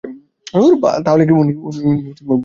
[1.05, 2.23] তাহলে উনি ভুল করেছে?